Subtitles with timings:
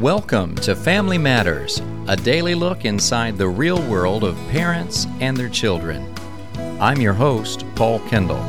[0.00, 5.50] Welcome to Family Matters, a daily look inside the real world of parents and their
[5.50, 6.14] children.
[6.80, 8.42] I'm your host, Paul Kendall.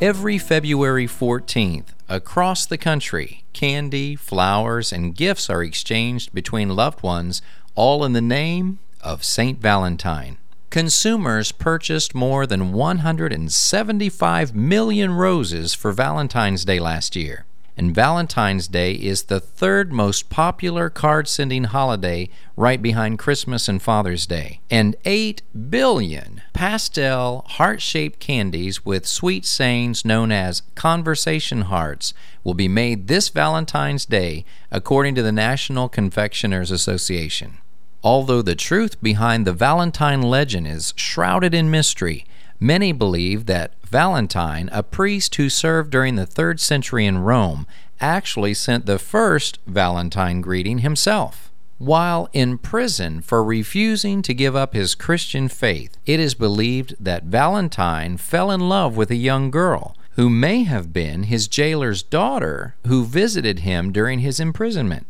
[0.00, 7.42] Every February 14th, across the country, candy, flowers, and gifts are exchanged between loved ones,
[7.74, 9.58] all in the name of St.
[9.58, 10.38] Valentine
[10.72, 17.44] consumers purchased more than 175 million roses for Valentine's Day last year.
[17.76, 23.82] And Valentine's Day is the third most popular card sending holiday right behind Christmas and
[23.82, 24.60] Father's Day.
[24.70, 32.14] And 8 billion pastel heart shaped candies with sweet sayings known as conversation hearts
[32.44, 37.58] will be made this Valentine's Day, according to the National Confectioners Association.
[38.04, 42.24] Although the truth behind the Valentine legend is shrouded in mystery,
[42.58, 47.66] many believe that Valentine, a priest who served during the 3rd century in Rome,
[48.00, 51.50] actually sent the first Valentine greeting himself.
[51.78, 57.24] While in prison for refusing to give up his Christian faith, it is believed that
[57.24, 62.74] Valentine fell in love with a young girl who may have been his jailer's daughter
[62.86, 65.06] who visited him during his imprisonment.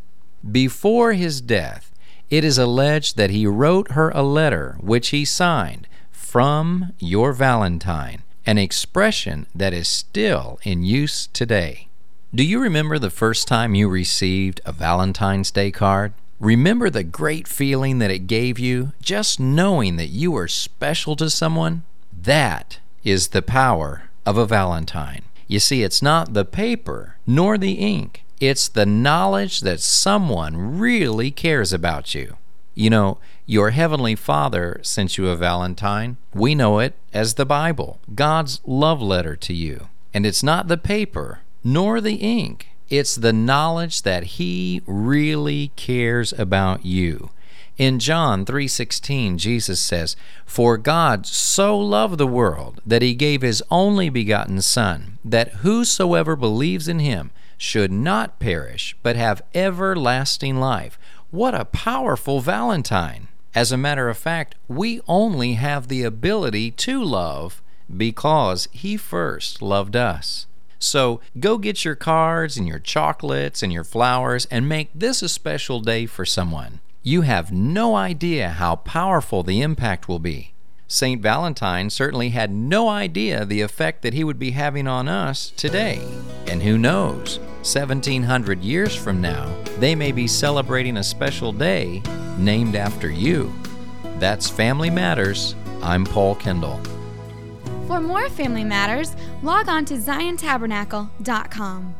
[0.50, 1.91] Before his death,
[2.32, 8.22] it is alleged that he wrote her a letter which he signed, From Your Valentine,
[8.46, 11.88] an expression that is still in use today.
[12.34, 16.14] Do you remember the first time you received a Valentine's Day card?
[16.40, 21.28] Remember the great feeling that it gave you just knowing that you were special to
[21.28, 21.82] someone?
[22.18, 25.24] That is the power of a Valentine.
[25.48, 31.30] You see, it's not the paper nor the ink, it's the knowledge that someone really
[31.30, 32.36] cares about you.
[32.74, 36.16] You know, your Heavenly Father sent you a Valentine.
[36.34, 39.86] We know it as the Bible, God's love letter to you.
[40.12, 46.32] And it's not the paper nor the ink, it's the knowledge that He really cares
[46.32, 47.30] about you.
[47.82, 50.14] In John 3:16 Jesus says,
[50.46, 56.36] "For God so loved the world that he gave his only begotten son, that whosoever
[56.36, 60.96] believes in him should not perish, but have everlasting life.
[61.32, 63.26] What a powerful Valentine!
[63.52, 67.60] As a matter of fact, we only have the ability to love
[67.96, 70.46] because He first loved us.
[70.78, 75.28] So go get your cards and your chocolates and your flowers and make this a
[75.28, 76.78] special day for someone.
[77.04, 80.54] You have no idea how powerful the impact will be.
[80.86, 81.20] St.
[81.20, 86.00] Valentine certainly had no idea the effect that he would be having on us today.
[86.46, 92.00] And who knows, 1700 years from now, they may be celebrating a special day
[92.38, 93.52] named after you.
[94.20, 95.56] That's Family Matters.
[95.82, 96.80] I'm Paul Kendall.
[97.88, 101.96] For more Family Matters, log on to ziontabernacle.com.